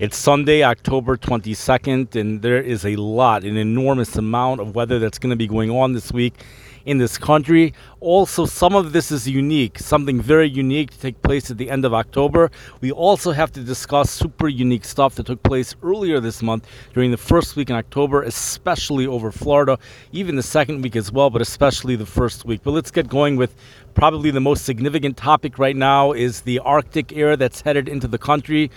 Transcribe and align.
It's 0.00 0.16
Sunday, 0.16 0.64
October 0.64 1.16
22nd, 1.16 2.16
and 2.16 2.42
there 2.42 2.60
is 2.60 2.84
a 2.84 2.96
lot, 2.96 3.44
an 3.44 3.56
enormous 3.56 4.16
amount 4.16 4.60
of 4.60 4.74
weather 4.74 4.98
that's 4.98 5.20
going 5.20 5.30
to 5.30 5.36
be 5.36 5.46
going 5.46 5.70
on 5.70 5.92
this 5.92 6.10
week 6.10 6.34
in 6.84 6.98
this 6.98 7.16
country. 7.16 7.72
Also, 8.00 8.44
some 8.44 8.74
of 8.74 8.92
this 8.92 9.12
is 9.12 9.28
unique, 9.28 9.78
something 9.78 10.20
very 10.20 10.48
unique 10.48 10.90
to 10.90 10.98
take 10.98 11.22
place 11.22 11.48
at 11.48 11.58
the 11.58 11.70
end 11.70 11.84
of 11.84 11.94
October. 11.94 12.50
We 12.80 12.90
also 12.90 13.30
have 13.30 13.52
to 13.52 13.60
discuss 13.60 14.10
super 14.10 14.48
unique 14.48 14.84
stuff 14.84 15.14
that 15.14 15.26
took 15.26 15.42
place 15.44 15.76
earlier 15.80 16.18
this 16.18 16.42
month 16.42 16.66
during 16.92 17.12
the 17.12 17.16
first 17.16 17.54
week 17.54 17.70
in 17.70 17.76
October, 17.76 18.22
especially 18.22 19.06
over 19.06 19.30
Florida, 19.30 19.78
even 20.10 20.34
the 20.34 20.42
second 20.42 20.82
week 20.82 20.96
as 20.96 21.12
well, 21.12 21.30
but 21.30 21.40
especially 21.40 21.94
the 21.94 22.04
first 22.04 22.44
week. 22.44 22.62
But 22.64 22.72
let's 22.72 22.90
get 22.90 23.08
going 23.08 23.36
with 23.36 23.54
probably 23.94 24.30
the 24.30 24.40
most 24.40 24.64
significant 24.64 25.16
topic 25.16 25.58
right 25.58 25.76
now 25.76 26.12
is 26.12 26.42
the 26.42 26.58
Arctic 26.58 27.12
air 27.12 27.36
that's 27.36 27.60
headed 27.62 27.88
into 27.88 28.08
the 28.08 28.18
country 28.18 28.70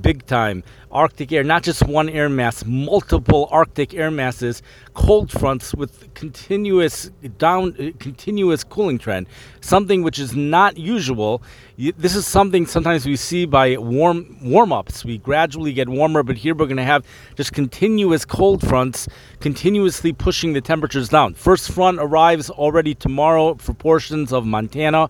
big 0.00 0.26
time. 0.26 0.62
Arctic 0.92 1.30
air, 1.30 1.44
not 1.44 1.62
just 1.62 1.86
one 1.86 2.08
air 2.08 2.28
mass, 2.28 2.64
multiple 2.64 3.48
Arctic 3.52 3.94
air 3.94 4.10
masses, 4.10 4.60
cold 4.94 5.30
fronts 5.30 5.72
with 5.72 6.12
continuous 6.14 7.10
down 7.38 7.76
uh, 7.78 7.96
continuous 8.00 8.64
cooling 8.64 8.98
trend, 8.98 9.28
something 9.60 10.02
which 10.02 10.18
is 10.18 10.34
not 10.34 10.76
usual. 10.76 11.42
This 11.78 12.16
is 12.16 12.26
something 12.26 12.66
sometimes 12.66 13.06
we 13.06 13.14
see 13.16 13.46
by 13.46 13.76
warm 13.76 14.36
warm 14.42 14.72
ups. 14.72 15.04
We 15.04 15.18
gradually 15.18 15.72
get 15.72 15.88
warmer, 15.88 16.24
but 16.24 16.36
here 16.36 16.54
we're 16.56 16.66
going 16.66 16.76
to 16.76 16.82
have 16.82 17.06
just 17.36 17.52
continuous 17.52 18.24
cold 18.24 18.66
fronts 18.66 19.08
continuously 19.38 20.12
pushing 20.12 20.52
the 20.52 20.60
temperatures 20.60 21.08
down. 21.08 21.34
First 21.34 21.70
front 21.70 21.98
arrives 22.00 22.50
already 22.50 22.94
tomorrow 22.94 23.54
for 23.54 23.74
portions 23.74 24.32
of 24.32 24.44
Montana 24.50 25.08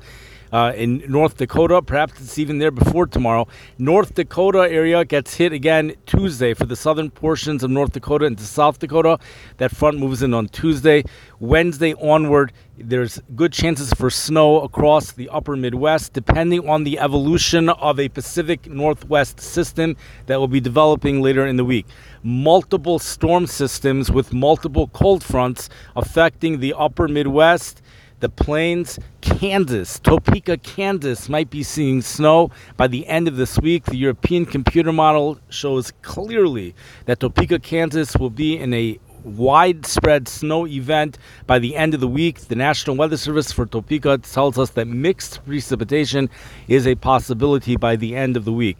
uh, 0.53 0.73
in 0.77 1.03
North 1.09 1.37
Dakota. 1.37 1.83
Perhaps 1.83 2.21
it's 2.21 2.39
even 2.39 2.59
there 2.59 2.71
before 2.71 3.07
tomorrow. 3.07 3.47
North 3.79 4.15
Dakota 4.15 4.61
area 4.71 5.05
gets 5.05 5.35
hit 5.35 5.53
again 5.53 5.95
Tuesday 6.07 6.55
for 6.55 6.67
the 6.67 6.77
southern 6.77 7.11
portions 7.11 7.62
of 7.62 7.71
North 7.71 7.93
Dakota 7.93 8.27
into 8.27 8.45
South 8.45 8.79
Dakota. 8.79 9.19
That 9.59 9.70
front 9.70 9.98
moves 9.98 10.23
in 10.23 10.34
on 10.34 10.48
Tuesday. 10.48 11.05
Wednesday 11.39 11.95
onward, 11.95 12.53
there's 12.77 13.20
good 13.34 13.53
chances 13.53 13.92
for 13.95 14.11
snow 14.11 14.61
across 14.61 15.12
the 15.12 15.29
upper 15.31 15.57
Midwest, 15.57 16.12
depending 16.12 16.69
on 16.69 16.84
the 16.84 16.98
evolution 16.98 17.69
of 17.69 17.98
a 18.01 18.09
Pacific 18.09 18.69
Northwest 18.69 19.41
system 19.41 19.97
that 20.27 20.39
will 20.39 20.48
be 20.48 20.61
developing 20.61 21.20
later 21.20 21.47
in 21.47 21.57
the 21.57 21.64
week. 21.64 21.86
Multiple 22.23 22.98
storm 22.98 23.47
systems 23.47 24.11
with 24.11 24.33
multiple 24.33 24.89
cold 24.89 25.23
fronts 25.23 25.69
affecting 25.97 26.61
the 26.61 26.75
upper 26.75 27.09
Midwest 27.09 27.83
the 28.21 28.29
plains, 28.29 28.99
Kansas, 29.21 29.99
Topeka, 29.99 30.59
Kansas 30.59 31.29
might 31.29 31.51
be 31.51 31.63
seeing 31.63 32.03
snow 32.03 32.51
by 32.77 32.87
the 32.87 33.07
end 33.07 33.27
of 33.29 33.37
this 33.37 33.59
week. 33.59 33.85
The 33.85 33.97
European 33.97 34.47
computer 34.47 34.93
model 34.93 35.41
shows 35.49 35.93
clearly 36.03 36.75
that 37.07 37.21
Topeka, 37.21 37.59
Kansas 37.59 38.17
will 38.17 38.31
be 38.31 38.59
in 38.59 38.73
a 38.73 38.98
widespread 39.25 40.29
snow 40.29 40.67
event 40.67 41.19
by 41.47 41.59
the 41.59 41.77
end 41.77 41.95
of 41.95 42.01
the 42.01 42.09
week. 42.09 42.41
The 42.41 42.55
National 42.55 42.97
Weather 42.97 43.17
Service 43.17 43.53
for 43.53 43.67
Topeka 43.67 44.19
tells 44.19 44.59
us 44.59 44.71
that 44.71 44.87
mixed 44.87 45.45
precipitation 45.45 46.31
is 46.69 46.87
a 46.87 46.95
possibility 46.95 47.77
by 47.77 47.97
the 47.97 48.17
end 48.17 48.37
of 48.37 48.45
the 48.45 48.53
week. 48.53 48.79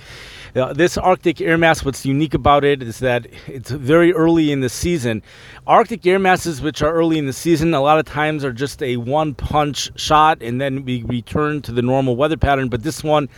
Uh, 0.55 0.73
this 0.73 0.99
Arctic 0.99 1.41
air 1.41 1.57
mass, 1.57 1.85
what's 1.85 2.05
unique 2.05 2.35
about 2.35 2.65
it 2.65 2.83
is 2.83 2.99
that 2.99 3.27
it's 3.47 3.71
very 3.71 4.13
early 4.13 4.51
in 4.51 4.61
the 4.61 4.69
season. 4.69 5.23
Arctic 5.67 6.05
air 6.07 6.19
masses, 6.19 6.61
which 6.61 6.83
are 6.83 6.93
early 6.93 7.19
in 7.19 7.27
the 7.27 7.33
season, 7.33 7.73
a 7.73 7.81
lot 7.81 7.99
of 7.99 8.05
times 8.05 8.45
are 8.45 8.53
just 8.53 8.83
a 8.83 8.97
one 8.97 9.35
punch 9.35 9.91
shot 9.99 10.43
and 10.43 10.61
then 10.61 10.85
we 10.85 11.03
return 11.05 11.63
to 11.63 11.73
the 11.73 11.83
normal 11.83 12.17
weather 12.17 12.37
pattern. 12.37 12.69
But 12.69 12.83
this 12.83 13.05
one 13.05 13.29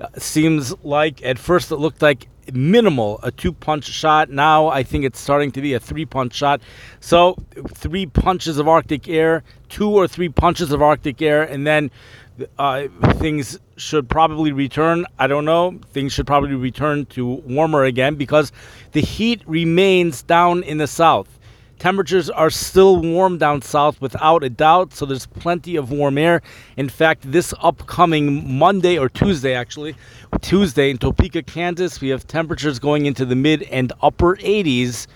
uh, 0.00 0.08
seems 0.18 0.74
like 0.84 1.24
at 1.24 1.38
first 1.38 1.72
it 1.72 1.76
looked 1.76 2.02
like 2.02 2.28
minimal 2.52 3.20
a 3.22 3.30
two 3.30 3.52
punch 3.52 3.84
shot. 3.84 4.30
Now 4.30 4.68
I 4.68 4.82
think 4.82 5.04
it's 5.04 5.20
starting 5.20 5.50
to 5.52 5.60
be 5.60 5.74
a 5.74 5.80
three 5.80 6.06
punch 6.06 6.34
shot. 6.34 6.60
So, 7.00 7.36
three 7.68 8.06
punches 8.06 8.58
of 8.58 8.68
Arctic 8.68 9.08
air, 9.08 9.42
two 9.68 9.90
or 9.90 10.08
three 10.08 10.28
punches 10.28 10.72
of 10.72 10.82
Arctic 10.82 11.22
air, 11.22 11.42
and 11.42 11.66
then 11.66 11.90
uh, 12.58 12.88
things 13.14 13.58
should 13.76 14.08
probably 14.08 14.52
return. 14.52 15.06
I 15.18 15.26
don't 15.26 15.44
know. 15.44 15.78
Things 15.92 16.12
should 16.12 16.26
probably 16.26 16.54
return 16.54 17.06
to 17.06 17.26
warmer 17.26 17.84
again 17.84 18.14
because 18.14 18.52
the 18.92 19.00
heat 19.00 19.42
remains 19.46 20.22
down 20.22 20.62
in 20.62 20.78
the 20.78 20.86
south. 20.86 21.37
Temperatures 21.78 22.28
are 22.28 22.50
still 22.50 22.96
warm 22.96 23.38
down 23.38 23.62
south 23.62 24.00
without 24.00 24.42
a 24.42 24.50
doubt, 24.50 24.92
so 24.92 25.06
there's 25.06 25.26
plenty 25.26 25.76
of 25.76 25.92
warm 25.92 26.18
air. 26.18 26.42
In 26.76 26.88
fact, 26.88 27.30
this 27.30 27.54
upcoming 27.60 28.58
Monday 28.58 28.98
or 28.98 29.08
Tuesday, 29.08 29.54
actually, 29.54 29.94
Tuesday 30.40 30.90
in 30.90 30.98
Topeka, 30.98 31.44
Kansas, 31.44 32.00
we 32.00 32.08
have 32.08 32.26
temperatures 32.26 32.80
going 32.80 33.06
into 33.06 33.24
the 33.24 33.36
mid 33.36 33.62
and 33.62 33.92
upper 34.02 34.34
80s 34.38 35.06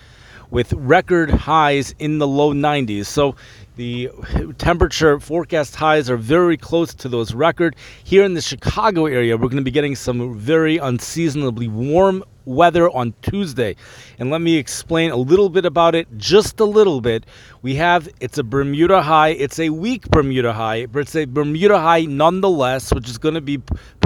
with 0.51 0.71
record 0.73 1.31
highs 1.31 1.95
in 1.99 2.19
the 2.19 2.27
low 2.27 2.53
90s. 2.53 3.07
So 3.07 3.35
the 3.75 4.09
temperature 4.57 5.19
forecast 5.19 5.75
highs 5.75 6.09
are 6.09 6.17
very 6.17 6.57
close 6.57 6.93
to 6.93 7.09
those 7.09 7.33
record. 7.33 7.75
Here 8.03 8.23
in 8.23 8.33
the 8.35 8.41
Chicago 8.41 9.05
area, 9.05 9.35
we're 9.35 9.47
going 9.47 9.57
to 9.57 9.63
be 9.63 9.71
getting 9.71 9.95
some 9.95 10.37
very 10.37 10.77
unseasonably 10.77 11.67
warm 11.67 12.23
weather 12.45 12.89
on 12.89 13.13
Tuesday. 13.21 13.75
And 14.19 14.29
let 14.29 14.41
me 14.41 14.57
explain 14.57 15.11
a 15.11 15.15
little 15.15 15.49
bit 15.49 15.65
about 15.65 15.95
it, 15.95 16.07
just 16.17 16.59
a 16.59 16.65
little 16.65 17.01
bit. 17.01 17.25
We 17.61 17.75
have 17.75 18.09
it's 18.19 18.37
a 18.37 18.43
Bermuda 18.43 19.01
high, 19.01 19.29
it's 19.29 19.59
a 19.59 19.69
weak 19.69 20.09
Bermuda 20.09 20.53
high, 20.53 20.85
but 20.85 20.99
it's 20.99 21.15
a 21.15 21.25
Bermuda 21.25 21.79
high 21.79 22.05
nonetheless, 22.05 22.93
which 22.93 23.09
is 23.09 23.17
going 23.17 23.35
to 23.35 23.41
be 23.41 23.61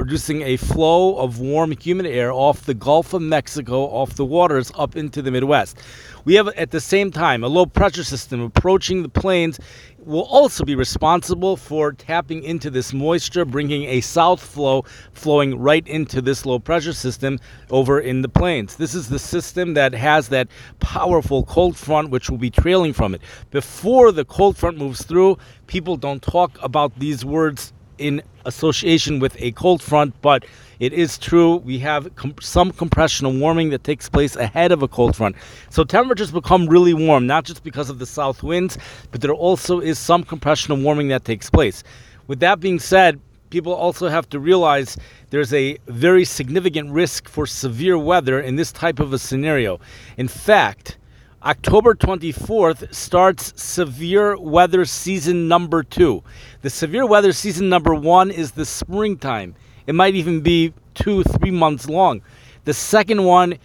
producing 0.08 0.40
a 0.40 0.56
flow 0.56 1.18
of 1.18 1.38
warm, 1.38 1.70
humid 1.70 2.06
air 2.06 2.32
off 2.32 2.64
the 2.64 2.72
Gulf 2.72 3.12
of 3.12 3.20
Mexico, 3.20 3.82
off 3.88 4.14
the 4.14 4.24
waters 4.24 4.72
up 4.74 4.96
into 4.96 5.20
the 5.20 5.30
Midwest. 5.30 5.76
We 6.24 6.32
have 6.36 6.48
at 6.48 6.70
the 6.70 6.80
same 6.80 7.10
time 7.10 7.44
a 7.44 7.46
low 7.46 7.66
pressure 7.66 8.04
system 8.04 8.40
approaching 8.40 9.02
the 9.02 9.10
plains 9.10 9.60
will 9.98 10.22
also 10.22 10.64
be 10.64 10.74
responsible 10.74 11.58
for 11.58 11.92
tapping 11.92 12.42
into 12.42 12.70
this 12.70 12.94
moisture, 12.94 13.44
bringing 13.44 13.84
a 13.84 14.00
south 14.00 14.40
flow 14.40 14.86
flowing 15.12 15.58
right 15.58 15.86
into 15.86 16.22
this 16.22 16.46
low 16.46 16.58
pressure 16.58 16.94
system 16.94 17.38
over 17.68 18.00
in 18.00 18.22
the 18.22 18.30
plains. 18.30 18.76
This 18.76 18.94
is 18.94 19.10
the 19.10 19.18
system 19.18 19.74
that 19.74 19.92
has 19.92 20.30
that 20.30 20.48
powerful 20.80 21.44
cold 21.44 21.76
front 21.76 22.08
which 22.08 22.30
will 22.30 22.38
be 22.38 22.48
trailing 22.50 22.94
from 22.94 23.14
it. 23.14 23.20
Before 23.50 24.10
the 24.10 24.24
cold 24.24 24.56
front 24.56 24.78
moves 24.78 25.04
through, 25.04 25.36
people 25.66 25.98
don't 25.98 26.22
talk 26.22 26.58
about 26.62 26.98
these 26.98 27.26
words 27.26 27.74
in 27.98 28.22
association 28.44 29.18
with 29.18 29.40
a 29.40 29.52
cold 29.52 29.82
front, 29.82 30.20
but 30.22 30.44
it 30.80 30.92
is 30.92 31.18
true 31.18 31.56
we 31.56 31.78
have 31.80 32.14
com- 32.16 32.34
some 32.40 32.70
compressional 32.70 33.32
warming 33.32 33.70
that 33.70 33.84
takes 33.84 34.08
place 34.08 34.36
ahead 34.36 34.72
of 34.72 34.82
a 34.82 34.88
cold 34.88 35.16
front. 35.16 35.36
So 35.70 35.84
temperatures 35.84 36.30
become 36.30 36.66
really 36.66 36.94
warm, 36.94 37.26
not 37.26 37.44
just 37.44 37.62
because 37.62 37.90
of 37.90 37.98
the 37.98 38.06
south 38.06 38.42
winds, 38.42 38.78
but 39.10 39.20
there 39.20 39.32
also 39.32 39.80
is 39.80 39.98
some 39.98 40.24
compressional 40.24 40.78
warming 40.78 41.08
that 41.08 41.24
takes 41.24 41.50
place. 41.50 41.82
With 42.26 42.40
that 42.40 42.60
being 42.60 42.78
said, 42.78 43.20
people 43.50 43.72
also 43.72 44.08
have 44.08 44.28
to 44.30 44.38
realize 44.38 44.96
there's 45.30 45.52
a 45.52 45.78
very 45.86 46.24
significant 46.24 46.90
risk 46.90 47.28
for 47.28 47.46
severe 47.46 47.98
weather 47.98 48.40
in 48.40 48.56
this 48.56 48.72
type 48.72 49.00
of 49.00 49.12
a 49.12 49.18
scenario. 49.18 49.80
In 50.16 50.28
fact, 50.28 50.98
October 51.44 51.94
24th 51.94 52.92
starts 52.92 53.52
severe 53.62 54.36
weather 54.36 54.84
season 54.84 55.46
number 55.46 55.84
two. 55.84 56.20
The 56.62 56.70
severe 56.70 57.06
weather 57.06 57.30
season 57.30 57.68
number 57.68 57.94
one 57.94 58.32
is 58.32 58.50
the 58.50 58.64
springtime. 58.64 59.54
It 59.86 59.94
might 59.94 60.16
even 60.16 60.40
be 60.40 60.74
two, 60.94 61.22
three 61.22 61.52
months 61.52 61.88
long. 61.88 62.22
The 62.64 62.74
second 62.74 63.22
one 63.22 63.56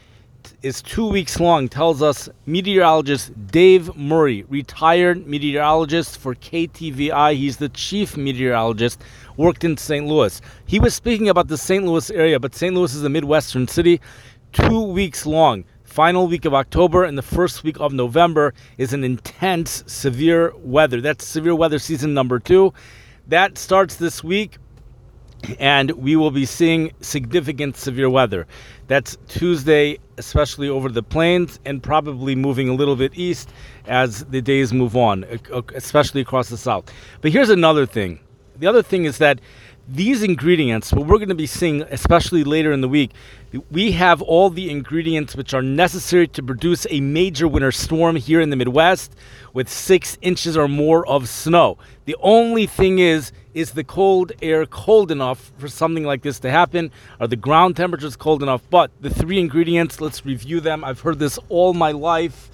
is 0.61 0.83
two 0.83 1.09
weeks 1.09 1.39
long, 1.39 1.67
tells 1.67 2.03
us 2.03 2.29
meteorologist 2.45 3.31
Dave 3.47 3.95
Murray, 3.97 4.43
retired 4.49 5.25
meteorologist 5.25 6.19
for 6.19 6.35
KTVI. 6.35 7.35
He's 7.35 7.57
the 7.57 7.69
chief 7.69 8.15
meteorologist, 8.15 9.01
worked 9.35 9.63
in 9.63 9.77
St. 9.77 10.05
Louis. 10.05 10.39
He 10.67 10.79
was 10.79 10.93
speaking 10.93 11.27
about 11.27 11.47
the 11.47 11.57
St. 11.57 11.83
Louis 11.83 12.11
area, 12.11 12.39
but 12.39 12.53
St. 12.53 12.75
Louis 12.75 12.93
is 12.93 13.03
a 13.03 13.09
Midwestern 13.09 13.67
city, 13.67 13.99
two 14.51 14.83
weeks 14.83 15.25
long 15.25 15.65
final 15.93 16.25
week 16.25 16.43
of 16.43 16.55
October 16.55 17.03
and 17.03 17.15
the 17.15 17.21
first 17.21 17.63
week 17.63 17.79
of 17.79 17.93
November 17.93 18.51
is 18.79 18.93
an 18.93 19.03
intense 19.03 19.83
severe 19.85 20.51
weather. 20.57 20.99
That's 20.99 21.23
severe 21.23 21.53
weather 21.53 21.77
season 21.77 22.15
number 22.15 22.39
two. 22.39 22.73
That 23.27 23.59
starts 23.59 23.97
this 23.97 24.23
week, 24.23 24.57
and 25.59 25.91
we 25.91 26.15
will 26.15 26.31
be 26.31 26.47
seeing 26.47 26.93
significant 27.01 27.77
severe 27.77 28.09
weather. 28.09 28.47
That's 28.87 29.19
Tuesday, 29.27 29.99
especially 30.17 30.67
over 30.67 30.89
the 30.89 31.03
plains, 31.03 31.59
and 31.63 31.83
probably 31.83 32.33
moving 32.33 32.69
a 32.69 32.73
little 32.73 32.95
bit 32.95 33.15
east 33.15 33.53
as 33.85 34.25
the 34.25 34.41
days 34.41 34.73
move 34.73 34.97
on, 34.97 35.25
especially 35.75 36.21
across 36.21 36.49
the 36.49 36.57
south. 36.57 36.91
But 37.21 37.31
here's 37.31 37.51
another 37.51 37.85
thing. 37.85 38.19
The 38.57 38.65
other 38.65 38.81
thing 38.81 39.05
is 39.05 39.19
that 39.19 39.39
these 39.87 40.23
ingredients, 40.23 40.93
what 40.93 41.07
we're 41.07 41.17
going 41.17 41.29
to 41.29 41.35
be 41.35 41.45
seeing, 41.45 41.81
especially 41.83 42.43
later 42.43 42.71
in 42.71 42.81
the 42.81 42.87
week, 42.87 43.11
we 43.69 43.91
have 43.91 44.21
all 44.21 44.49
the 44.49 44.69
ingredients 44.69 45.35
which 45.35 45.53
are 45.53 45.61
necessary 45.61 46.27
to 46.29 46.41
produce 46.41 46.87
a 46.89 47.01
major 47.01 47.47
winter 47.47 47.71
storm 47.71 48.15
here 48.15 48.39
in 48.39 48.49
the 48.49 48.55
Midwest 48.55 49.13
with 49.53 49.69
six 49.69 50.17
inches 50.21 50.55
or 50.55 50.67
more 50.67 51.05
of 51.07 51.27
snow. 51.27 51.77
The 52.05 52.15
only 52.21 52.65
thing 52.65 52.99
is, 52.99 53.31
is 53.53 53.71
the 53.71 53.83
cold 53.83 54.31
air 54.41 54.65
cold 54.65 55.11
enough 55.11 55.51
for 55.57 55.67
something 55.67 56.05
like 56.05 56.21
this 56.21 56.39
to 56.39 56.49
happen? 56.49 56.89
Are 57.19 57.27
the 57.27 57.35
ground 57.35 57.75
temperatures 57.75 58.15
cold 58.15 58.41
enough? 58.41 58.61
But 58.69 58.89
the 59.01 59.09
three 59.09 59.39
ingredients, 59.39 59.99
let's 60.01 60.25
review 60.25 60.59
them. 60.59 60.83
I've 60.83 61.01
heard 61.01 61.19
this 61.19 61.37
all 61.49 61.73
my 61.73 61.91
life. 61.91 62.49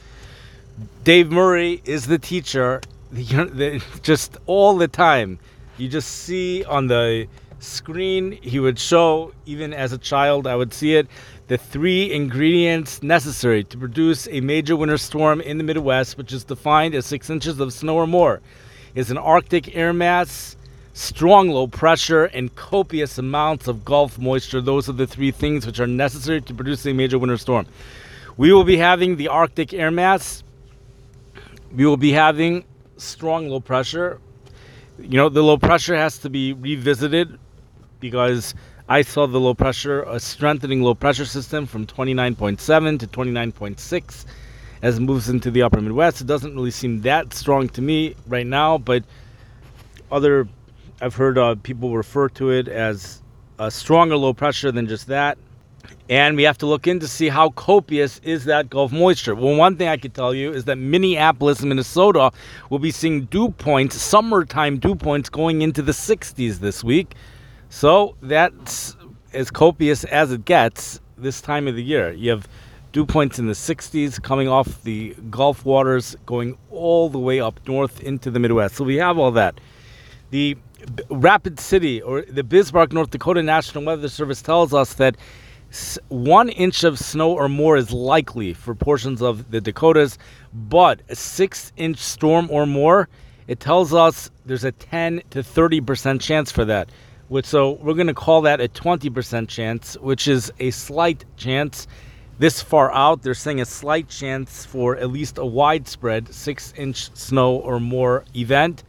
Dave 1.04 1.32
Murray 1.32 1.82
is 1.86 2.08
the 2.08 2.18
teacher, 2.18 2.82
just 4.02 4.38
all 4.46 4.78
the 4.78 4.88
time. 4.88 5.40
You 5.80 5.88
just 5.88 6.10
see 6.10 6.66
on 6.66 6.88
the 6.88 7.28
screen, 7.60 8.34
he 8.42 8.60
would 8.60 8.78
show, 8.78 9.32
even 9.46 9.74
as 9.74 9.94
a 9.94 9.98
child, 9.98 10.46
I 10.46 10.58
would 10.58 10.74
see 10.74 10.96
it, 10.96 11.08
the 11.48 11.58
three 11.58 12.12
ingredients 12.12 13.02
necessary 13.02 13.64
to 13.64 13.78
produce 13.78 14.28
a 14.28 14.42
major 14.42 14.76
winter 14.76 14.98
storm 14.98 15.40
in 15.40 15.58
the 15.58 15.64
Midwest, 15.64 16.18
which 16.18 16.34
is 16.34 16.44
defined 16.44 16.96
as 16.96 17.06
six 17.06 17.30
inches 17.30 17.62
of 17.62 17.72
snow 17.72 17.96
or 17.96 18.08
more, 18.08 18.42
is 18.94 19.10
an 19.10 19.18
Arctic 19.18 19.74
air 19.74 19.94
mass, 19.94 20.58
strong 20.92 21.48
low 21.48 21.66
pressure, 21.66 22.26
and 22.26 22.54
copious 22.58 23.18
amounts 23.18 23.70
of 23.70 23.86
Gulf 23.86 24.20
moisture. 24.20 24.60
Those 24.60 24.90
are 24.90 24.94
the 24.94 25.08
three 25.08 25.32
things 25.32 25.66
which 25.66 25.80
are 25.80 25.88
necessary 25.88 26.42
to 26.42 26.54
produce 26.54 26.86
a 26.86 26.92
major 26.92 27.18
winter 27.18 27.38
storm. 27.38 27.68
We 28.36 28.52
will 28.52 28.66
be 28.66 28.76
having 28.76 29.16
the 29.16 29.30
Arctic 29.30 29.74
air 29.74 29.92
mass. 29.92 30.44
We 31.74 31.86
will 31.86 31.96
be 31.96 32.12
having 32.12 32.66
strong 32.98 33.48
low 33.48 33.62
pressure. 33.62 34.20
You 35.02 35.18
know, 35.18 35.30
the 35.30 35.42
low 35.42 35.58
pressure 35.58 35.96
has 35.96 36.18
to 36.20 36.30
be 36.30 36.54
revisited 36.54 37.40
because 38.00 38.54
I 38.88 39.02
saw 39.02 39.28
the 39.28 39.40
low 39.40 39.54
pressure, 39.54 40.04
a 40.04 40.20
strengthening 40.20 40.82
low 40.82 40.96
pressure 40.96 41.26
system 41.26 41.66
from 41.66 41.86
29.7 41.86 43.00
to 43.00 43.08
29.6 43.08 44.26
as 44.82 44.98
it 44.98 45.02
moves 45.02 45.30
into 45.30 45.52
the 45.52 45.62
upper 45.62 45.82
Midwest. 45.82 46.22
It 46.22 46.28
doesn't 46.28 46.56
really 46.56 46.72
seem 46.72 47.02
that 47.02 47.34
strong 47.34 47.70
to 47.70 47.82
me 47.82 48.16
right 48.28 48.48
now, 48.48 48.78
but 48.78 49.04
other, 50.12 50.48
I've 51.02 51.16
heard 51.16 51.38
uh, 51.38 51.56
people 51.56 51.96
refer 51.96 52.30
to 52.30 52.52
it 52.52 52.68
as 52.68 53.22
a 53.58 53.70
stronger 53.70 54.16
low 54.16 54.34
pressure 54.34 54.72
than 54.72 54.88
just 54.88 55.08
that. 55.08 55.38
And 56.10 56.36
we 56.36 56.44
have 56.44 56.58
to 56.60 56.66
look 56.66 56.88
in 56.88 57.00
to 57.02 57.08
see 57.08 57.30
how 57.30 57.50
copious 57.52 58.20
is 58.24 58.46
that 58.46 58.70
Gulf 58.70 58.92
moisture. 58.92 59.36
Well, 59.36 59.56
one 59.56 59.76
thing 59.78 59.88
I 59.88 59.98
could 59.98 60.14
tell 60.14 60.34
you 60.34 60.52
is 60.52 60.66
that 60.66 60.78
Minneapolis, 60.78 61.62
Minnesota 61.62 62.32
will 62.70 62.80
be 62.80 62.92
seeing 62.92 63.26
dew 63.26 63.52
points, 63.52 63.96
summertime 64.02 64.80
dew 64.80 64.96
points 64.96 65.30
going 65.30 65.62
into 65.62 65.82
the 65.82 65.92
60s 65.92 66.58
this 66.60 66.84
week. 66.84 67.14
So 67.70 68.16
that's 68.22 68.96
as 69.34 69.52
copious 69.52 70.04
as 70.06 70.32
it 70.32 70.46
gets 70.46 71.00
this 71.18 71.42
time 71.42 71.68
of 71.68 71.76
the 71.76 71.84
year. 71.84 72.12
You 72.12 72.32
have 72.32 72.48
dew 72.92 73.06
points 73.06 73.38
in 73.38 73.46
the 73.46 73.54
60s 73.54 74.20
coming 74.22 74.48
off 74.48 74.82
the 74.84 75.16
Gulf 75.30 75.64
waters, 75.64 76.16
going 76.26 76.58
all 76.72 77.10
the 77.10 77.20
way 77.20 77.40
up 77.40 77.60
north 77.68 78.02
into 78.02 78.32
the 78.32 78.40
Midwest. 78.40 78.76
So 78.76 78.84
we 78.84 78.96
have 78.96 79.20
all 79.20 79.32
that. 79.32 79.62
The 80.32 80.58
Rapid 81.10 81.60
City 81.60 82.02
or 82.02 82.24
the 82.24 82.44
Bismarck, 82.44 82.94
North 82.94 83.12
Dakota 83.12 83.44
National 83.44 83.84
Weather 83.84 84.10
Service 84.10 84.42
tells 84.42 84.74
us 84.74 84.94
that 84.96 85.18
one 86.08 86.50
inch 86.50 86.84
of 86.84 86.98
snow 86.98 87.32
or 87.32 87.48
more 87.48 87.78
is 87.78 87.92
likely 87.92 88.54
for 88.54 88.74
portions 88.74 89.22
of 89.22 89.52
the 89.52 89.62
Dakotas, 89.62 90.18
but 90.54 91.02
a 91.10 91.16
six 91.16 91.72
inch 91.78 91.98
storm 91.98 92.48
or 92.50 92.66
more, 92.66 93.08
it 93.48 93.60
tells 93.60 93.94
us 93.94 94.32
there's 94.46 94.64
a 94.64 94.72
10 94.72 95.22
to 95.32 95.40
30% 95.40 96.22
chance 96.22 96.52
for 96.52 96.66
that 96.66 96.90
which 97.30 97.46
so 97.46 97.74
we're 97.74 97.94
going 97.94 98.08
to 98.08 98.14
call 98.14 98.42
that 98.42 98.60
a 98.60 98.68
20% 98.68 99.48
chance, 99.48 99.96
which 100.02 100.28
is 100.28 100.52
a 100.60 100.72
slight 100.72 101.24
chance. 101.38 101.88
This 102.40 102.62
far 102.62 102.92
out, 102.92 103.22
they're 103.22 103.34
saying 103.34 103.62
a 103.62 103.66
slight 103.66 104.10
chance 104.10 104.66
for 104.66 104.98
at 104.98 105.12
least 105.12 105.38
a 105.38 105.46
widespread 105.46 106.34
six 106.34 106.74
inch 106.76 107.16
snow 107.16 107.56
or 107.56 107.80
more 107.80 108.26
event. 108.36 108.84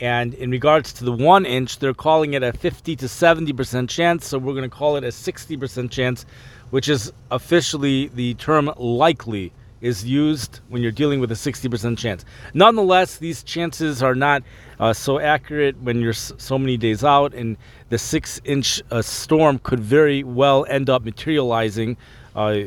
And 0.00 0.34
in 0.34 0.50
regards 0.50 0.92
to 0.94 1.04
the 1.04 1.12
one 1.12 1.46
inch, 1.46 1.78
they're 1.78 1.94
calling 1.94 2.34
it 2.34 2.42
a 2.42 2.52
50 2.52 2.96
to 2.96 3.06
70% 3.06 3.88
chance. 3.88 4.26
So 4.26 4.38
we're 4.38 4.52
going 4.52 4.68
to 4.68 4.76
call 4.76 4.96
it 4.96 5.04
a 5.04 5.08
60% 5.08 5.90
chance, 5.90 6.26
which 6.70 6.88
is 6.88 7.12
officially 7.30 8.08
the 8.08 8.34
term 8.34 8.70
likely 8.76 9.52
is 9.80 10.04
used 10.04 10.60
when 10.68 10.82
you're 10.82 10.90
dealing 10.92 11.20
with 11.20 11.30
a 11.30 11.34
60% 11.34 11.96
chance. 11.98 12.24
Nonetheless, 12.54 13.18
these 13.18 13.42
chances 13.42 14.02
are 14.02 14.14
not 14.14 14.42
uh, 14.80 14.92
so 14.92 15.18
accurate 15.18 15.80
when 15.82 16.00
you're 16.00 16.10
s- 16.10 16.32
so 16.38 16.58
many 16.58 16.76
days 16.76 17.04
out, 17.04 17.34
and 17.34 17.56
the 17.90 17.98
six 17.98 18.40
inch 18.44 18.82
uh, 18.90 19.02
storm 19.02 19.58
could 19.60 19.80
very 19.80 20.22
well 20.24 20.66
end 20.68 20.88
up 20.90 21.04
materializing 21.04 21.96
uh, 22.34 22.60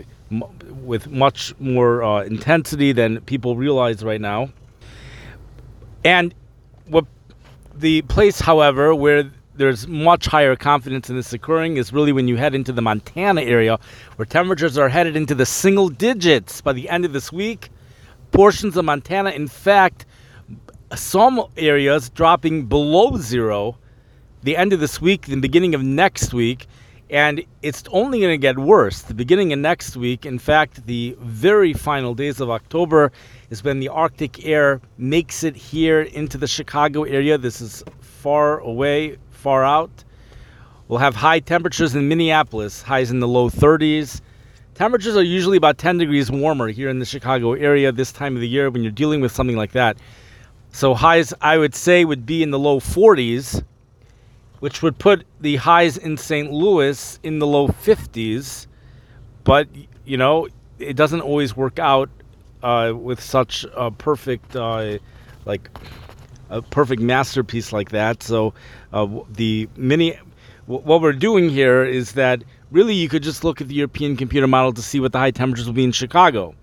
with 0.84 1.08
much 1.10 1.54
more 1.60 2.04
uh, 2.04 2.24
intensity 2.24 2.92
than 2.92 3.20
people 3.22 3.56
realize 3.56 4.04
right 4.04 4.22
now. 4.22 4.50
And 6.06 6.34
what 6.88 7.06
the 7.80 8.02
place, 8.04 8.40
however, 8.42 8.94
where 8.94 9.32
there's 9.56 9.88
much 9.88 10.26
higher 10.26 10.56
confidence 10.56 11.10
in 11.10 11.16
this 11.16 11.34
occurring 11.34 11.78
is 11.78 11.92
really 11.92 12.12
when 12.12 12.28
you 12.28 12.38
head 12.38 12.54
into 12.54 12.72
the 12.72 12.82
Montana 12.82 13.42
area, 13.42 13.80
where 14.16 14.26
temperatures 14.26 14.78
are 14.78 14.90
headed 14.90 15.16
into 15.16 15.36
the 15.36 15.46
single 15.46 15.90
digits 15.90 16.62
by 16.62 16.74
the 16.74 16.90
end 16.90 17.06
of 17.06 17.14
this 17.14 17.32
week. 17.32 17.70
Portions 18.32 18.78
of 18.78 18.86
Montana, 18.86 19.32
in 19.32 19.48
fact, 19.48 20.06
some 20.96 21.46
areas 21.58 22.10
dropping 22.10 22.66
below 22.66 23.18
zero 23.18 23.78
the 24.44 24.56
end 24.56 24.72
of 24.72 24.80
this 24.80 25.02
week, 25.02 25.26
the 25.26 25.36
beginning 25.36 25.76
of 25.76 25.84
next 25.84 26.34
week, 26.34 26.68
and 27.10 27.44
it's 27.62 27.84
only 27.90 28.20
going 28.20 28.34
to 28.34 28.38
get 28.38 28.58
worse. 28.60 29.02
The 29.02 29.14
beginning 29.14 29.52
of 29.52 29.60
next 29.60 29.98
week, 29.98 30.26
in 30.26 30.38
fact, 30.38 30.86
the 30.86 31.18
very 31.20 31.74
final 31.74 32.14
days 32.14 32.40
of 32.40 32.50
October 32.50 33.12
is 33.50 33.64
when 33.64 33.80
the 33.80 33.90
Arctic 33.90 34.46
air 34.46 34.80
makes 34.98 35.44
it 35.44 35.56
here 35.56 36.02
into 36.02 36.38
the 36.38 36.48
Chicago 36.48 37.04
area. 37.04 37.38
This 37.38 37.62
is 37.62 37.84
far 38.02 38.60
away 38.60 39.18
far 39.32 39.64
out. 39.64 40.04
We'll 40.88 41.00
have 41.00 41.16
high 41.16 41.40
temperatures 41.40 41.96
in 41.96 42.08
Minneapolis, 42.08 42.82
highs 42.82 43.12
in 43.12 43.20
the 43.20 43.28
low 43.28 43.50
30s. 43.50 44.22
Temperatures 44.74 45.16
are 45.16 45.24
usually 45.24 45.58
about 45.58 45.78
10 45.78 45.98
degrees 45.98 46.32
warmer 46.32 46.68
here 46.68 46.90
in 46.90 47.00
the 47.00 47.06
Chicago 47.06 47.54
area 47.54 47.92
this 47.92 48.12
time 48.12 48.36
of 48.36 48.42
the 48.42 48.48
year 48.48 48.70
when 48.70 48.84
you're 48.84 48.92
dealing 48.92 49.22
with 49.22 49.32
something 49.32 49.58
like 49.58 49.72
that. 49.74 49.98
So, 50.72 50.94
highs 50.94 51.34
I 51.42 51.58
would 51.58 51.74
say 51.74 52.06
would 52.06 52.26
be 52.26 52.44
in 52.44 52.52
the 52.52 52.60
low 52.60 52.80
40s, 52.80 53.64
which 54.60 54.82
would 54.82 54.98
put 54.98 55.26
the 55.40 55.56
highs 55.58 55.98
in 55.98 56.18
St. 56.18 56.52
Louis 56.52 57.20
in 57.24 57.40
the 57.40 57.48
low 57.48 57.68
50s. 57.68 58.68
But, 59.44 59.68
you 60.06 60.18
know, 60.18 60.48
it 60.80 60.96
doesn't 60.96 61.22
always 61.22 61.56
work 61.56 61.80
out 61.80 62.10
uh, 62.62 62.94
with 62.96 63.22
such 63.22 63.66
a 63.76 63.90
perfect, 63.92 64.56
uh, 64.56 65.00
like, 65.46 65.70
a 66.50 66.62
perfect 66.62 67.02
masterpiece 67.02 67.72
like 67.72 67.92
that. 67.92 68.24
So 68.24 68.54
uh, 68.92 69.08
the 69.30 69.70
mini, 69.76 70.18
what 70.66 71.02
we're 71.02 71.14
doing 71.14 71.50
here 71.50 71.84
is 71.84 72.14
that 72.14 72.44
really 72.72 72.94
you 72.94 73.10
could 73.10 73.24
just 73.24 73.44
look 73.44 73.62
at 73.62 73.68
the 73.68 73.76
European 73.76 74.16
computer 74.16 74.48
model 74.48 74.74
to 74.74 74.82
see 74.82 75.00
what 75.00 75.12
the 75.12 75.20
high 75.20 75.32
temperatures 75.32 75.68
will 75.68 75.74
be 75.74 75.84
in 75.84 75.92
Chicago. 75.92 76.54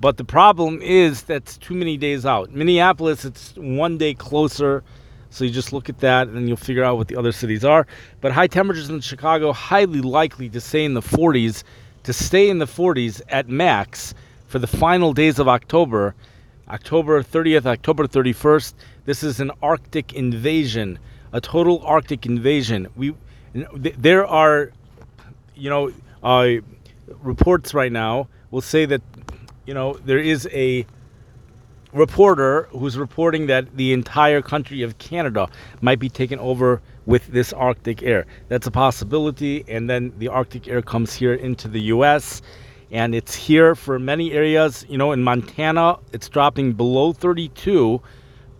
But 0.00 0.16
the 0.16 0.24
problem 0.24 0.80
is 0.82 1.22
that's 1.22 1.56
too 1.58 1.74
many 1.74 1.96
days 1.96 2.26
out. 2.26 2.50
Minneapolis, 2.52 3.24
it's 3.24 3.54
one 3.56 3.98
day 3.98 4.14
closer. 4.14 4.82
So 5.32 5.44
you 5.44 5.50
just 5.50 5.72
look 5.72 5.88
at 5.88 5.98
that 6.00 6.28
and 6.28 6.46
you'll 6.46 6.58
figure 6.58 6.84
out 6.84 6.98
what 6.98 7.08
the 7.08 7.16
other 7.16 7.32
cities 7.32 7.64
are. 7.64 7.86
But 8.20 8.32
high 8.32 8.46
temperatures 8.46 8.90
in 8.90 9.00
Chicago, 9.00 9.52
highly 9.52 10.02
likely 10.02 10.50
to 10.50 10.60
stay 10.60 10.84
in 10.84 10.92
the 10.92 11.00
40s, 11.00 11.64
to 12.02 12.12
stay 12.12 12.50
in 12.50 12.58
the 12.58 12.66
40s 12.66 13.22
at 13.28 13.48
max 13.48 14.12
for 14.46 14.58
the 14.58 14.66
final 14.66 15.14
days 15.14 15.38
of 15.38 15.48
October, 15.48 16.14
October 16.68 17.22
30th, 17.22 17.64
October 17.64 18.06
31st. 18.06 18.74
This 19.06 19.22
is 19.22 19.40
an 19.40 19.50
Arctic 19.62 20.12
invasion, 20.12 20.98
a 21.32 21.40
total 21.40 21.82
Arctic 21.86 22.26
invasion. 22.26 22.88
We 22.94 23.14
there 23.54 24.26
are, 24.26 24.70
you 25.54 25.70
know, 25.70 25.92
uh, 26.22 26.62
reports 27.22 27.74
right 27.74 27.92
now 27.92 28.28
will 28.50 28.60
say 28.60 28.84
that, 28.86 29.02
you 29.66 29.74
know, 29.74 29.94
there 30.04 30.18
is 30.18 30.48
a 30.52 30.86
reporter 31.92 32.68
who's 32.70 32.96
reporting 32.96 33.46
that 33.46 33.76
the 33.76 33.92
entire 33.92 34.42
country 34.42 34.82
of 34.82 34.98
Canada 34.98 35.48
might 35.80 35.98
be 35.98 36.08
taken 36.08 36.38
over 36.38 36.80
with 37.06 37.26
this 37.28 37.52
Arctic 37.52 38.02
air. 38.02 38.26
That's 38.48 38.66
a 38.66 38.70
possibility, 38.70 39.64
and 39.68 39.88
then 39.88 40.12
the 40.18 40.28
Arctic 40.28 40.68
air 40.68 40.82
comes 40.82 41.14
here 41.14 41.34
into 41.34 41.68
the 41.68 41.80
U.S. 41.94 42.42
And 42.90 43.14
it's 43.14 43.34
here 43.34 43.74
for 43.74 43.98
many 43.98 44.32
areas. 44.32 44.84
You 44.88 44.98
know, 44.98 45.12
in 45.12 45.22
Montana, 45.22 45.98
it's 46.12 46.28
dropping 46.28 46.74
below 46.74 47.12
32 47.12 48.00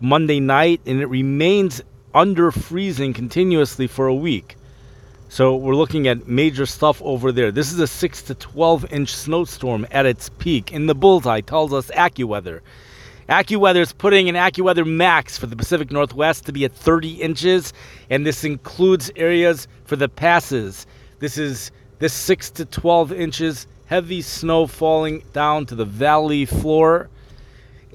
Monday 0.01 0.41
night, 0.41 0.81
and 0.87 1.01
it 1.01 1.07
remains 1.07 1.83
under 2.15 2.51
freezing 2.51 3.13
continuously 3.13 3.87
for 3.87 4.07
a 4.07 4.15
week. 4.15 4.57
So 5.29 5.57
we're 5.57 5.77
looking 5.77 6.09
at 6.09 6.29
major 6.29 6.67
stuff 6.67 7.01
over 7.01 7.33
there. 7.33 7.51
This 7.51 7.73
is 7.73 7.79
a 7.79 7.87
6 7.87 8.23
to 8.25 8.35
12 8.35 8.93
inch 8.93 9.15
snowstorm 9.15 9.87
at 9.91 10.05
its 10.05 10.29
peak 10.29 10.73
in 10.73 10.87
the 10.87 10.95
bullseye, 10.95 11.41
tells 11.41 11.73
us 11.73 11.91
AccuWeather. 11.93 12.61
AccuWeather 13.29 13.81
is 13.81 13.93
putting 13.93 14.29
an 14.29 14.35
AccuWeather 14.35 14.87
Max 14.87 15.39
for 15.39 15.47
the 15.47 15.57
Pacific 15.57 15.93
Northwest 15.93 16.45
to 16.47 16.53
be 16.53 16.65
at 16.65 16.73
30 16.73 17.23
inches, 17.23 17.73
and 18.11 18.27
this 18.27 18.43
includes 18.43 19.11
areas 19.15 19.69
for 19.85 19.95
the 19.95 20.09
passes. 20.09 20.87
This 21.21 21.39
is 21.39 21.71
this 22.01 22.13
6 22.13 22.51
to 22.51 22.65
12 22.65 23.13
inches, 23.13 23.69
heavy 23.87 24.23
snow 24.23 24.67
falling 24.67 25.23
down 25.33 25.67
to 25.67 25.77
the 25.77 25.85
valley 25.85 26.45
floor. 26.45 27.09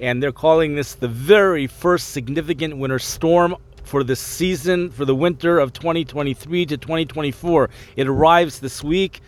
And 0.00 0.22
they're 0.22 0.32
calling 0.32 0.76
this 0.76 0.94
the 0.94 1.08
very 1.08 1.66
first 1.66 2.12
significant 2.12 2.78
winter 2.78 2.98
storm 2.98 3.56
for 3.84 4.02
the 4.02 4.16
season, 4.16 4.90
for 4.90 5.04
the 5.04 5.14
winter 5.14 5.58
of 5.58 5.74
2023 5.74 6.66
to 6.66 6.76
2024. 6.78 7.68
It 7.96 8.06
arrives 8.06 8.60
this 8.60 8.82
week. 8.82 9.20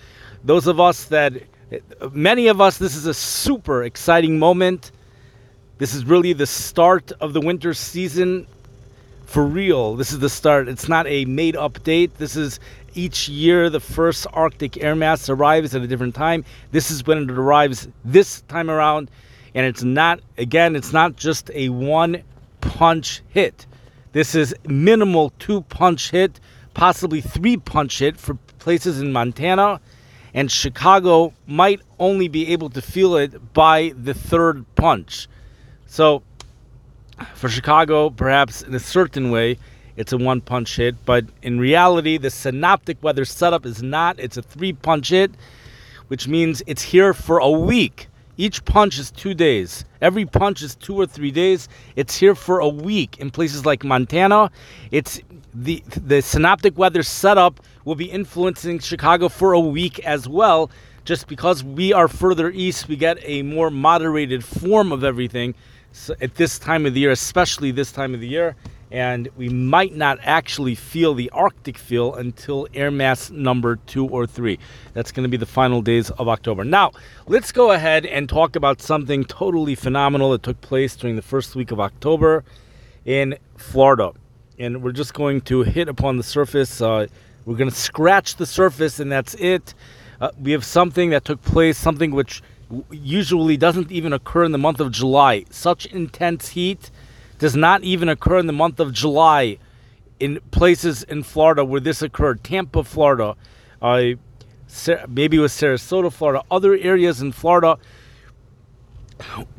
Those 0.44 0.66
of 0.66 0.80
us 0.80 1.04
that, 1.06 1.34
many 2.12 2.46
of 2.46 2.60
us, 2.60 2.78
this 2.78 2.96
is 2.96 3.04
a 3.04 3.14
super 3.14 3.82
exciting 3.82 4.38
moment. 4.38 4.92
This 5.80 5.94
is 5.94 6.04
really 6.04 6.34
the 6.34 6.46
start 6.46 7.10
of 7.22 7.32
the 7.32 7.40
winter 7.40 7.72
season 7.72 8.46
for 9.24 9.46
real. 9.46 9.96
This 9.96 10.12
is 10.12 10.18
the 10.18 10.28
start. 10.28 10.68
It's 10.68 10.90
not 10.90 11.06
a 11.06 11.24
made 11.24 11.56
up 11.56 11.82
date. 11.84 12.18
This 12.18 12.36
is 12.36 12.60
each 12.92 13.30
year 13.30 13.70
the 13.70 13.80
first 13.80 14.26
Arctic 14.34 14.84
air 14.84 14.94
mass 14.94 15.30
arrives 15.30 15.74
at 15.74 15.80
a 15.80 15.86
different 15.86 16.14
time. 16.14 16.44
This 16.70 16.90
is 16.90 17.06
when 17.06 17.22
it 17.22 17.30
arrives 17.30 17.88
this 18.04 18.42
time 18.42 18.70
around. 18.70 19.10
And 19.54 19.64
it's 19.64 19.82
not, 19.82 20.20
again, 20.36 20.76
it's 20.76 20.92
not 20.92 21.16
just 21.16 21.50
a 21.54 21.70
one 21.70 22.24
punch 22.60 23.22
hit. 23.30 23.64
This 24.12 24.34
is 24.34 24.54
minimal 24.66 25.32
two 25.38 25.62
punch 25.62 26.10
hit, 26.10 26.40
possibly 26.74 27.22
three 27.22 27.56
punch 27.56 28.00
hit 28.00 28.18
for 28.18 28.34
places 28.58 29.00
in 29.00 29.12
Montana. 29.12 29.80
And 30.34 30.52
Chicago 30.52 31.32
might 31.46 31.80
only 31.98 32.28
be 32.28 32.52
able 32.52 32.68
to 32.68 32.82
feel 32.82 33.16
it 33.16 33.54
by 33.54 33.94
the 33.96 34.12
third 34.12 34.66
punch. 34.74 35.26
So 35.90 36.22
for 37.34 37.48
Chicago, 37.48 38.10
perhaps 38.10 38.62
in 38.62 38.72
a 38.76 38.78
certain 38.78 39.32
way, 39.32 39.58
it's 39.96 40.12
a 40.12 40.16
one 40.16 40.40
punch 40.40 40.76
hit. 40.76 40.94
But 41.04 41.24
in 41.42 41.58
reality, 41.58 42.16
the 42.16 42.30
synoptic 42.30 43.02
weather 43.02 43.24
setup 43.24 43.66
is 43.66 43.82
not. 43.82 44.20
It's 44.20 44.36
a 44.36 44.42
three 44.42 44.72
punch 44.72 45.08
hit, 45.08 45.32
which 46.06 46.28
means 46.28 46.62
it's 46.68 46.82
here 46.82 47.12
for 47.12 47.38
a 47.38 47.50
week. 47.50 48.06
Each 48.36 48.64
punch 48.64 49.00
is 49.00 49.10
two 49.10 49.34
days. 49.34 49.84
Every 50.00 50.24
punch 50.24 50.62
is 50.62 50.76
two 50.76 50.94
or 50.94 51.06
three 51.06 51.32
days. 51.32 51.68
It's 51.96 52.16
here 52.16 52.36
for 52.36 52.60
a 52.60 52.68
week 52.68 53.18
in 53.18 53.32
places 53.32 53.66
like 53.66 53.82
Montana. 53.82 54.52
It's 54.92 55.20
the 55.52 55.82
the 55.96 56.22
synoptic 56.22 56.78
weather 56.78 57.02
setup 57.02 57.58
will 57.84 57.96
be 57.96 58.08
influencing 58.08 58.78
Chicago 58.78 59.28
for 59.28 59.54
a 59.54 59.60
week 59.60 59.98
as 60.06 60.28
well. 60.28 60.70
Just 61.04 61.26
because 61.26 61.64
we 61.64 61.92
are 61.92 62.06
further 62.06 62.50
east, 62.50 62.86
we 62.86 62.94
get 62.94 63.18
a 63.24 63.42
more 63.42 63.70
moderated 63.70 64.44
form 64.44 64.92
of 64.92 65.02
everything 65.02 65.56
so 65.92 66.14
at 66.20 66.34
this 66.36 66.58
time 66.58 66.86
of 66.86 66.94
the 66.94 67.00
year, 67.00 67.10
especially 67.10 67.70
this 67.70 67.92
time 67.92 68.14
of 68.14 68.20
the 68.20 68.28
year 68.28 68.56
and 68.90 69.28
we 69.36 69.48
might 69.48 69.94
not 69.94 70.18
actually 70.22 70.74
feel 70.74 71.14
the 71.14 71.30
Arctic 71.30 71.78
feel 71.78 72.14
until 72.14 72.66
air 72.74 72.90
mass 72.90 73.30
number 73.30 73.76
two 73.86 74.06
or 74.08 74.26
three. 74.26 74.58
That's 74.94 75.12
going 75.12 75.22
to 75.22 75.28
be 75.28 75.36
the 75.36 75.46
final 75.46 75.80
days 75.80 76.10
of 76.10 76.28
October. 76.28 76.64
Now, 76.64 76.92
let's 77.26 77.52
go 77.52 77.70
ahead 77.70 78.04
and 78.04 78.28
talk 78.28 78.56
about 78.56 78.82
something 78.82 79.24
totally 79.24 79.74
phenomenal 79.74 80.32
that 80.32 80.42
took 80.42 80.60
place 80.60 80.96
during 80.96 81.16
the 81.16 81.22
first 81.22 81.54
week 81.54 81.70
of 81.70 81.78
October 81.78 82.44
in 83.04 83.36
Florida. 83.56 84.12
And 84.58 84.82
we're 84.82 84.92
just 84.92 85.14
going 85.14 85.40
to 85.42 85.62
hit 85.62 85.88
upon 85.88 86.16
the 86.16 86.22
surface. 86.22 86.80
Uh, 86.80 87.06
we're 87.44 87.56
going 87.56 87.70
to 87.70 87.76
scratch 87.76 88.36
the 88.36 88.46
surface, 88.46 88.98
and 88.98 89.10
that's 89.10 89.34
it. 89.34 89.74
Uh, 90.20 90.30
we 90.38 90.50
have 90.50 90.64
something 90.64 91.10
that 91.10 91.24
took 91.24 91.40
place, 91.42 91.78
something 91.78 92.10
which 92.10 92.42
usually 92.90 93.56
doesn't 93.56 93.90
even 93.90 94.12
occur 94.12 94.44
in 94.44 94.52
the 94.52 94.58
month 94.58 94.80
of 94.80 94.92
July. 94.92 95.44
Such 95.50 95.86
intense 95.86 96.50
heat 96.50 96.90
does 97.38 97.56
not 97.56 97.82
even 97.82 98.08
occur 98.08 98.38
in 98.38 98.46
the 98.46 98.52
month 98.52 98.80
of 98.80 98.92
July 98.92 99.58
in 100.18 100.38
places 100.50 101.02
in 101.02 101.22
Florida 101.22 101.64
where 101.64 101.80
this 101.80 102.02
occurred. 102.02 102.44
Tampa, 102.44 102.84
Florida, 102.84 103.34
uh, 103.80 104.02
maybe 105.08 105.38
it 105.38 105.40
was 105.40 105.52
Sarasota, 105.52 106.12
Florida, 106.12 106.44
other 106.50 106.76
areas 106.76 107.22
in 107.22 107.32
Florida. 107.32 107.78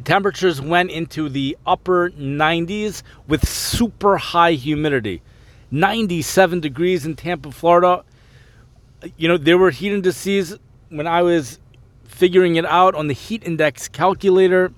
Temperatures 0.05 0.61
went 0.61 0.89
into 0.91 1.29
the 1.29 1.57
upper 1.65 2.11
90s 2.11 3.03
with 3.27 3.47
super 3.47 4.17
high 4.17 4.53
humidity. 4.53 5.21
97 5.71 6.59
degrees 6.59 7.05
in 7.05 7.15
Tampa, 7.15 7.51
Florida. 7.51 8.03
You 9.17 9.27
know, 9.27 9.37
there 9.37 9.57
were 9.57 9.71
heat 9.71 9.91
indices 9.91 10.57
when 10.89 11.07
I 11.07 11.21
was 11.21 11.59
figuring 12.11 12.55
it 12.57 12.65
out 12.65 12.93
on 12.93 13.07
the 13.07 13.13
heat 13.13 13.43
index 13.43 13.87
calculator 13.87 14.71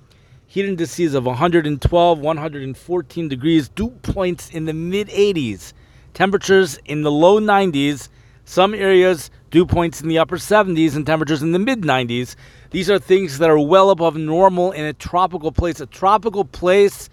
heat 0.53 0.65
indices 0.65 1.15
of 1.15 1.25
112, 1.25 2.19
114 2.19 3.27
degrees, 3.27 3.69
dew 3.69 3.89
points 3.89 4.51
in 4.51 4.65
the 4.65 4.73
mid 4.73 5.07
80s, 5.07 5.73
temperatures 6.13 6.77
in 6.85 7.01
the 7.01 7.11
low 7.11 7.39
90s, 7.39 8.09
some 8.45 8.75
areas 8.75 9.31
dew 9.49 9.65
points 9.65 9.99
in 9.99 10.09
the 10.09 10.19
upper 10.19 10.37
70s, 10.37 10.95
and 10.95 11.07
temperatures 11.07 11.41
in 11.41 11.53
the 11.53 11.59
mid 11.59 11.81
90s. 11.81 12.35
These 12.69 12.91
are 12.91 12.99
things 12.99 13.39
that 13.39 13.49
are 13.49 13.59
well 13.59 13.89
above 13.89 14.15
normal 14.15 14.71
in 14.73 14.85
a 14.85 14.93
tropical 14.93 15.51
place. 15.51 15.79
A 15.79 15.87
tropical 15.87 16.45
place 16.45 17.09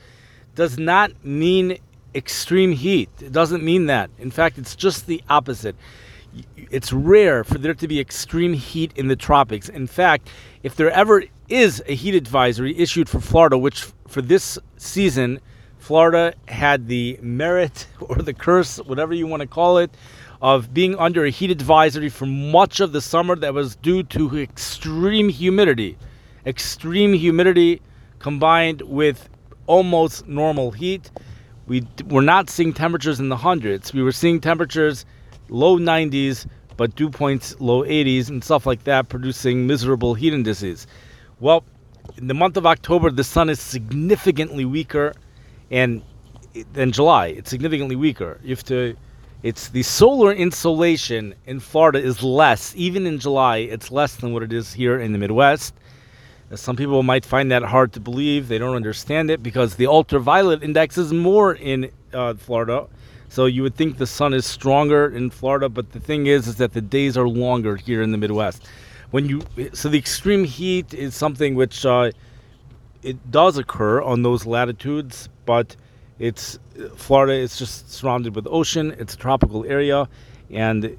does 0.55 0.79
not 0.79 1.25
mean 1.25 1.79
extreme 2.15 2.73
heat. 2.73 3.09
It 3.23 3.33
doesn't 3.33 3.65
mean 3.65 3.87
that. 3.87 4.11
In 4.19 4.31
fact, 4.31 4.59
it's 4.59 4.77
just 4.77 5.07
the 5.07 5.23
opposite. 5.31 5.77
It's 6.57 6.93
rare 6.93 7.45
for 7.45 7.59
there 7.59 7.75
to 7.75 7.89
be 7.89 7.99
extreme 8.01 8.53
heat 8.53 8.93
in 8.97 9.09
the 9.09 9.17
tropics. 9.17 9.69
In 9.69 9.87
fact, 9.87 10.29
if 10.63 10.77
there 10.77 10.91
ever 10.91 11.25
is 11.49 11.83
a 11.87 11.95
heat 11.95 12.15
advisory 12.15 12.79
issued 12.79 13.09
for 13.09 13.21
Florida, 13.21 13.59
which 13.59 13.87
for 14.07 14.23
this 14.23 14.59
season, 14.77 15.41
Florida 15.79 16.35
had 16.47 16.87
the 16.87 17.19
merit 17.23 17.89
or 18.01 18.17
the 18.17 18.35
curse, 18.35 18.79
whatever 18.79 19.15
you 19.15 19.27
want 19.27 19.41
to 19.41 19.49
call 19.49 19.79
it, 19.79 19.91
of 20.43 20.73
being 20.73 20.97
under 20.97 21.25
a 21.25 21.31
heat 21.31 21.51
advisory 21.51 22.09
for 22.09 22.27
much 22.27 22.81
of 22.81 22.93
the 22.93 23.01
summer 23.01 23.37
that 23.37 23.53
was 23.53 23.77
due 23.77 24.03
to 24.05 24.39
extreme 24.39 25.29
humidity. 25.29 25.99
Extreme 26.47 27.15
humidity 27.15 27.83
combined 28.19 28.83
with 28.83 29.29
almost 29.67 30.27
normal 30.27 30.71
heat. 30.71 31.11
We 31.67 31.87
were 32.07 32.23
not 32.23 32.49
seeing 32.49 32.73
temperatures 32.73 33.21
in 33.21 33.29
the 33.29 33.37
hundreds. 33.37 33.93
We 33.93 34.03
were 34.03 34.13
seeing 34.13 34.41
temperatures 34.41 35.05
low 35.51 35.79
90s, 35.79 36.47
but 36.77 36.95
dew 36.95 37.11
points 37.11 37.61
low 37.61 37.83
80s 37.83 38.29
and 38.29 38.43
stuff 38.43 38.67
like 38.67 38.85
that, 38.85 39.09
producing 39.09 39.67
miserable 39.67 40.15
heat 40.15 40.33
indices. 40.33 40.87
Well, 41.41 41.65
in 42.17 42.27
the 42.27 42.35
month 42.35 42.57
of 42.57 42.67
October, 42.67 43.11
the 43.11 43.25
sun 43.25 43.51
is 43.51 43.61
significantly 43.61 44.65
weaker, 44.65 45.13
and 45.71 46.03
than 46.73 46.93
July, 46.93 47.29
it's 47.29 47.51
significantly 47.51 47.97
weaker. 47.97 48.41
You 48.43 48.51
have 48.51 48.65
to. 48.65 48.97
It's 49.43 49.69
the 49.69 49.83
solar 49.83 50.33
insolation 50.33 51.35
in 51.47 51.61
Florida 51.61 51.99
is 51.99 52.23
less. 52.23 52.75
Even 52.77 53.07
in 53.07 53.19
July, 53.19 53.59
it's 53.59 53.91
less 53.91 54.17
than 54.17 54.35
what 54.35 54.43
it 54.43 54.53
is 54.53 54.73
here 54.75 55.01
in 55.01 55.13
the 55.13 55.19
Midwest. 55.19 55.75
Some 56.55 56.77
people 56.77 57.03
might 57.03 57.25
find 57.25 57.51
that 57.51 57.63
hard 57.63 57.93
to 57.95 58.01
believe. 58.01 58.49
They 58.49 58.59
don't 58.59 58.77
understand 58.77 59.31
it 59.31 59.43
because 59.43 59.77
the 59.77 59.87
ultraviolet 59.87 60.63
index 60.63 60.99
is 60.99 61.13
more 61.13 61.55
in 61.55 61.91
uh, 62.13 62.35
Florida. 62.35 62.87
So 63.31 63.47
you 63.47 63.63
would 63.63 63.77
think 63.77 63.97
the 63.97 64.07
sun 64.07 64.35
is 64.35 64.45
stronger 64.45 65.09
in 65.09 65.31
Florida, 65.31 65.71
but 65.71 65.93
the 65.93 66.01
thing 66.01 66.27
is, 66.27 66.47
is 66.47 66.57
that 66.57 66.75
the 66.75 66.83
days 66.83 67.17
are 67.17 67.29
longer 67.29 67.77
here 67.77 68.03
in 68.03 68.13
the 68.13 68.19
Midwest 68.19 68.69
when 69.11 69.29
you 69.29 69.43
so 69.73 69.89
the 69.89 69.99
extreme 69.99 70.45
heat 70.45 70.95
is 70.95 71.15
something 71.15 71.55
which 71.55 71.85
uh, 71.85 72.11
it 73.03 73.31
does 73.31 73.59
occur 73.59 74.01
on 74.03 74.23
those 74.23 74.47
latitudes, 74.47 75.29
but 75.47 75.77
it's 76.19 76.59
Florida. 76.97 77.35
It's 77.35 77.59
just 77.59 77.91
surrounded 77.91 78.35
with 78.37 78.47
ocean. 78.49 78.95
It's 78.99 79.15
a 79.15 79.17
tropical 79.17 79.65
area, 79.65 80.09
and 80.51 80.97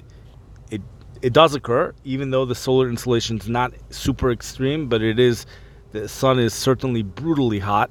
it 0.70 0.82
it 1.22 1.32
does 1.32 1.54
occur, 1.54 1.94
even 2.04 2.30
though 2.30 2.44
the 2.44 2.54
solar 2.54 2.88
insolation 2.88 3.38
is 3.38 3.48
not 3.48 3.72
super 3.90 4.30
extreme, 4.30 4.88
but 4.88 5.02
it 5.02 5.18
is. 5.18 5.46
The 5.92 6.08
sun 6.08 6.38
is 6.38 6.54
certainly 6.54 7.02
brutally 7.02 7.58
hot 7.58 7.90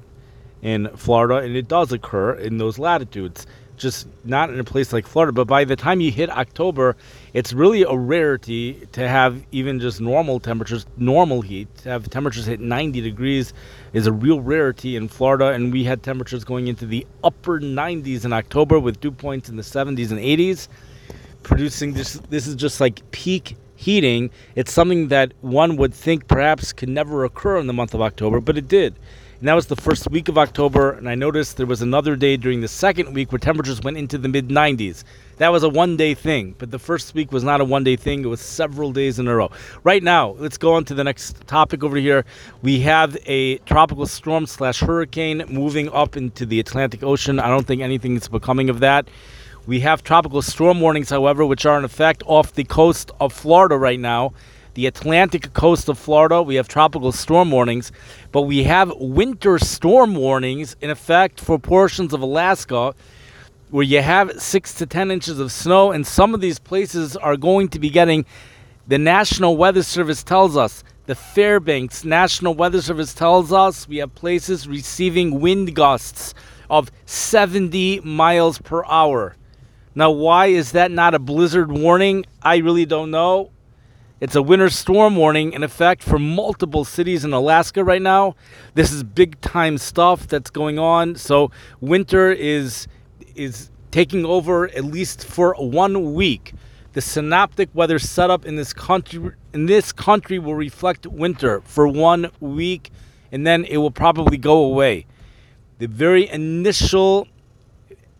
in 0.60 0.88
Florida, 0.96 1.36
and 1.36 1.56
it 1.56 1.68
does 1.68 1.92
occur 1.92 2.34
in 2.34 2.58
those 2.58 2.78
latitudes 2.78 3.46
just 3.76 4.06
not 4.24 4.50
in 4.50 4.58
a 4.60 4.64
place 4.64 4.92
like 4.92 5.06
Florida. 5.06 5.32
But 5.32 5.46
by 5.46 5.64
the 5.64 5.76
time 5.76 6.00
you 6.00 6.10
hit 6.10 6.30
October, 6.30 6.96
it's 7.32 7.52
really 7.52 7.82
a 7.82 7.94
rarity 7.94 8.86
to 8.92 9.08
have 9.08 9.44
even 9.52 9.80
just 9.80 10.00
normal 10.00 10.40
temperatures, 10.40 10.86
normal 10.96 11.42
heat. 11.42 11.74
To 11.78 11.88
have 11.88 12.08
temperatures 12.10 12.46
hit 12.46 12.60
90 12.60 13.00
degrees 13.00 13.52
is 13.92 14.06
a 14.06 14.12
real 14.12 14.40
rarity 14.40 14.96
in 14.96 15.08
Florida. 15.08 15.48
And 15.48 15.72
we 15.72 15.84
had 15.84 16.02
temperatures 16.02 16.44
going 16.44 16.68
into 16.68 16.86
the 16.86 17.06
upper 17.24 17.60
90s 17.60 18.24
in 18.24 18.32
October 18.32 18.78
with 18.78 19.00
dew 19.00 19.10
points 19.10 19.48
in 19.48 19.56
the 19.56 19.62
70s 19.62 20.10
and 20.10 20.20
80s, 20.20 20.68
producing 21.42 21.92
this. 21.92 22.14
This 22.28 22.46
is 22.46 22.54
just 22.54 22.80
like 22.80 23.10
peak 23.10 23.56
heating. 23.76 24.30
It's 24.54 24.72
something 24.72 25.08
that 25.08 25.32
one 25.40 25.76
would 25.76 25.92
think 25.92 26.28
perhaps 26.28 26.72
could 26.72 26.88
never 26.88 27.24
occur 27.24 27.58
in 27.58 27.66
the 27.66 27.72
month 27.72 27.94
of 27.94 28.00
October, 28.00 28.40
but 28.40 28.56
it 28.56 28.68
did. 28.68 28.94
And 29.42 29.48
that 29.48 29.54
was 29.54 29.66
the 29.66 29.74
first 29.74 30.08
week 30.08 30.28
of 30.28 30.38
October. 30.38 30.92
And 30.92 31.08
I 31.08 31.16
noticed 31.16 31.56
there 31.56 31.66
was 31.66 31.82
another 31.82 32.14
day 32.14 32.36
during 32.36 32.60
the 32.60 32.68
second 32.68 33.12
week 33.12 33.32
where 33.32 33.40
temperatures 33.40 33.80
went 33.80 33.96
into 33.96 34.16
the 34.16 34.28
mid 34.28 34.50
90s. 34.50 35.02
that 35.38 35.48
was 35.48 35.64
a 35.64 35.68
one 35.68 35.96
day 35.96 36.14
thing. 36.14 36.54
But 36.58 36.70
the 36.70 36.78
first 36.78 37.12
week 37.12 37.32
was 37.32 37.42
not 37.42 37.60
a 37.60 37.64
one 37.64 37.82
day 37.82 37.96
thing, 37.96 38.22
it 38.22 38.28
was 38.28 38.40
several 38.40 38.92
days 38.92 39.18
in 39.18 39.26
a 39.26 39.34
row. 39.34 39.50
Right 39.82 40.00
now, 40.00 40.36
let's 40.38 40.56
go 40.56 40.74
on 40.74 40.84
to 40.84 40.94
the 40.94 41.02
next 41.02 41.44
topic 41.48 41.82
over 41.82 41.96
here. 41.96 42.24
We 42.62 42.82
have 42.82 43.16
a 43.26 43.58
tropical 43.66 44.06
storm 44.06 44.46
slash 44.46 44.78
hurricane 44.78 45.44
moving 45.48 45.92
up 45.92 46.16
into 46.16 46.46
the 46.46 46.60
Atlantic 46.60 47.02
Ocean. 47.02 47.40
I 47.40 47.48
don't 47.48 47.66
think 47.66 47.82
anything 47.82 48.14
is 48.14 48.28
becoming 48.28 48.70
of 48.70 48.78
that. 48.78 49.08
We 49.66 49.80
have 49.80 50.04
tropical 50.04 50.42
storm 50.42 50.80
warnings, 50.80 51.10
however, 51.10 51.44
which 51.44 51.66
are 51.66 51.76
in 51.76 51.84
effect 51.84 52.22
off 52.26 52.52
the 52.52 52.62
coast 52.62 53.10
of 53.18 53.32
Florida 53.32 53.76
right 53.76 53.98
now 53.98 54.34
the 54.74 54.86
Atlantic 54.86 55.52
coast 55.52 55.88
of 55.88 55.98
Florida. 55.98 56.42
We 56.42 56.54
have 56.56 56.68
tropical 56.68 57.12
storm 57.12 57.50
warnings, 57.50 57.92
but 58.30 58.42
we 58.42 58.64
have 58.64 58.92
winter 58.96 59.58
storm 59.58 60.14
warnings 60.14 60.76
in 60.80 60.90
effect 60.90 61.40
for 61.40 61.58
portions 61.58 62.12
of 62.12 62.22
Alaska 62.22 62.94
where 63.72 63.82
you 63.82 64.02
have 64.02 64.30
six 64.40 64.74
to 64.74 64.84
10 64.84 65.10
inches 65.10 65.38
of 65.38 65.50
snow, 65.50 65.92
and 65.92 66.06
some 66.06 66.34
of 66.34 66.42
these 66.42 66.58
places 66.58 67.16
are 67.16 67.38
going 67.38 67.68
to 67.68 67.78
be 67.78 67.88
getting, 67.88 68.26
the 68.86 68.98
National 68.98 69.56
Weather 69.56 69.82
Service 69.82 70.22
tells 70.22 70.58
us, 70.58 70.84
the 71.06 71.14
Fairbanks 71.14 72.04
National 72.04 72.52
Weather 72.52 72.82
Service 72.82 73.14
tells 73.14 73.50
us 73.50 73.88
we 73.88 73.96
have 73.96 74.14
places 74.14 74.68
receiving 74.68 75.40
wind 75.40 75.74
gusts 75.74 76.34
of 76.68 76.92
70 77.06 78.00
miles 78.00 78.58
per 78.58 78.84
hour. 78.84 79.36
Now, 79.94 80.10
why 80.10 80.46
is 80.46 80.72
that 80.72 80.90
not 80.90 81.14
a 81.14 81.18
blizzard 81.18 81.72
warning? 81.72 82.26
I 82.42 82.58
really 82.58 82.84
don't 82.84 83.10
know. 83.10 83.52
It's 84.22 84.36
a 84.36 84.42
winter 84.42 84.70
storm 84.70 85.16
warning 85.16 85.52
in 85.52 85.64
effect 85.64 86.00
for 86.00 86.16
multiple 86.16 86.84
cities 86.84 87.24
in 87.24 87.32
Alaska 87.32 87.82
right 87.82 88.00
now. 88.00 88.36
This 88.74 88.92
is 88.92 89.02
big 89.02 89.40
time 89.40 89.78
stuff 89.78 90.28
that's 90.28 90.48
going 90.48 90.78
on. 90.78 91.16
So 91.16 91.50
winter 91.80 92.30
is 92.30 92.86
is 93.34 93.68
taking 93.90 94.24
over 94.24 94.68
at 94.68 94.84
least 94.84 95.24
for 95.24 95.56
one 95.58 96.14
week. 96.14 96.54
The 96.92 97.00
synoptic 97.00 97.68
weather 97.74 97.98
setup 97.98 98.46
in 98.46 98.54
this 98.54 98.72
country 98.72 99.32
in 99.52 99.66
this 99.66 99.90
country 99.90 100.38
will 100.38 100.54
reflect 100.54 101.04
winter 101.04 101.60
for 101.62 101.88
one 101.88 102.30
week 102.38 102.92
and 103.32 103.44
then 103.44 103.64
it 103.64 103.78
will 103.78 103.90
probably 103.90 104.36
go 104.36 104.58
away. 104.58 105.04
The 105.80 105.88
very 105.88 106.28
initial 106.28 107.26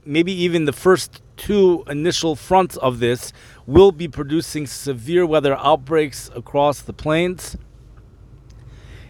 maybe 0.04 0.32
even 0.32 0.64
the 0.64 0.72
first 0.72 1.22
two 1.36 1.84
initial 1.88 2.34
fronts 2.36 2.76
of 2.78 2.98
this 2.98 3.32
will 3.66 3.92
be 3.92 4.08
producing 4.08 4.66
severe 4.66 5.24
weather 5.24 5.56
outbreaks 5.56 6.30
across 6.34 6.80
the 6.80 6.92
plains 6.92 7.56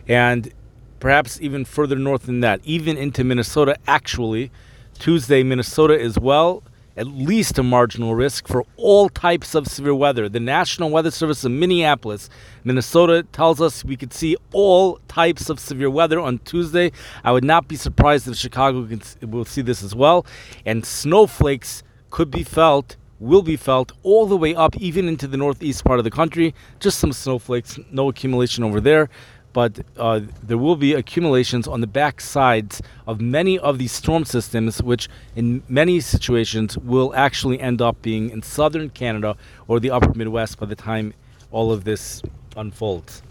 and 0.09 0.53
perhaps 1.01 1.41
even 1.41 1.65
further 1.65 1.97
north 1.97 2.27
than 2.27 2.41
that, 2.41 2.61
even 2.65 2.97
into 2.97 3.25
Minnesota. 3.25 3.77
Actually, 3.87 4.51
Tuesday, 4.99 5.43
Minnesota 5.43 6.01
as 6.01 6.19
well, 6.19 6.63
at 6.97 7.07
least 7.07 7.59
a 7.59 7.63
marginal 7.63 8.15
risk 8.15 8.47
for 8.47 8.65
all 8.77 9.09
types 9.09 9.55
of 9.55 9.67
severe 9.67 9.95
weather. 9.95 10.29
The 10.29 10.41
National 10.41 10.91
Weather 10.91 11.11
Service 11.11 11.45
in 11.45 11.59
Minneapolis, 11.59 12.29
Minnesota, 12.65 13.23
tells 13.33 13.61
us 13.61 13.85
we 13.85 13.97
could 13.97 14.13
see 14.13 14.37
all 14.53 14.99
types 15.09 15.49
of 15.49 15.59
severe 15.59 15.91
weather 15.91 16.21
on 16.21 16.39
Tuesday. 16.41 16.93
I 17.25 17.33
would 17.33 17.45
not 17.45 17.67
be 17.67 17.77
surprised 17.77 18.29
if 18.29 18.37
Chicago 18.37 18.87
will 19.23 19.45
see 19.45 19.63
this 19.63 19.83
as 19.83 19.95
well. 19.95 20.27
And 20.67 20.85
snowflakes 20.85 21.83
could 22.11 22.31
be 22.31 22.45
felt 22.45 22.97
will 23.23 23.43
be 23.43 23.57
felt 23.57 23.93
all 24.03 24.27
the 24.27 24.37
way 24.37 24.55
up, 24.55 24.77
even 24.77 25.09
into 25.09 25.27
the 25.27 25.37
northeast 25.37 25.85
part 25.85 25.99
of 25.99 26.05
the 26.05 26.11
country. 26.11 26.55
Just 26.81 26.99
some 26.99 27.13
snowflakes, 27.13 27.79
no 27.91 28.09
accumulation 28.09 28.65
over 28.65 28.81
there, 28.81 29.09
but 29.53 29.85
uh, 29.97 30.21
there 30.43 30.59
will 30.59 30.77
be 30.77 30.93
accumulations 30.93 31.69
on 31.69 31.81
the 31.81 31.87
back 31.87 32.21
sides 32.21 32.83
of 33.07 33.21
many 33.21 33.59
of 33.59 33.79
these 33.79 33.93
storm 33.93 34.25
systems, 34.25 34.83
which 34.83 35.09
in 35.37 35.63
many 35.69 36.01
situations 36.01 36.77
will 36.79 37.15
actually 37.15 37.61
end 37.61 37.81
up 37.81 38.03
being 38.03 38.31
in 38.31 38.43
southern 38.43 38.91
Canada 38.91 39.37
or 39.69 39.79
the 39.79 39.91
upper 39.91 40.13
Midwest 40.15 40.59
by 40.59 40.67
the 40.67 40.77
time 40.77 41.15
all 41.51 41.71
of 41.71 41.85
this 41.85 42.23
unfolds. 42.57 43.23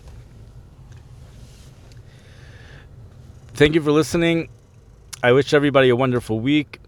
Thank 3.53 3.75
you 3.75 3.81
for 3.81 3.91
listening. 3.91 4.50
I 5.21 5.33
wish 5.33 5.53
everybody 5.53 5.89
a 5.89 5.95
wonderful 5.95 6.39
week 6.39 6.81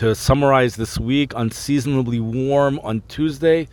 to 0.00 0.14
summarize 0.14 0.76
this 0.76 0.98
week, 0.98 1.34
unseasonably 1.36 2.18
warm 2.18 2.80
on 2.82 3.02
Tuesday. 3.06 3.68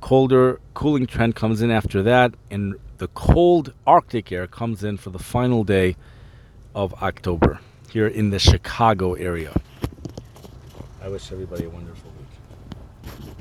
Colder, 0.00 0.58
cooling 0.74 1.06
trend 1.06 1.36
comes 1.36 1.62
in 1.62 1.70
after 1.70 2.02
that, 2.02 2.34
and 2.50 2.74
the 2.98 3.06
cold 3.06 3.72
Arctic 3.86 4.32
air 4.32 4.48
comes 4.48 4.82
in 4.82 4.96
for 4.96 5.10
the 5.10 5.20
final 5.20 5.62
day 5.62 5.94
of 6.74 6.92
October 6.94 7.60
here 7.92 8.08
in 8.08 8.30
the 8.30 8.40
Chicago 8.40 9.14
area. 9.14 9.54
I 11.00 11.06
wish 11.08 11.30
everybody 11.30 11.66
a 11.66 11.70
wonderful 11.70 12.10
week. 12.18 13.31